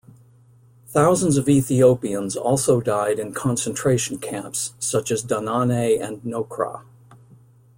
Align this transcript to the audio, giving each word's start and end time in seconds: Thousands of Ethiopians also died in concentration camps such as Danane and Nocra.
Thousands 0.87 1.37
of 1.37 1.47
Ethiopians 1.47 2.35
also 2.35 2.81
died 2.81 3.19
in 3.19 3.33
concentration 3.35 4.17
camps 4.17 4.73
such 4.79 5.11
as 5.11 5.23
Danane 5.23 6.01
and 6.01 6.23
Nocra. 6.23 6.81